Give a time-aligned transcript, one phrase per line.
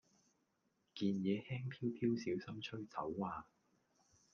[0.95, 3.45] 件野輕飄飄小心吹走呀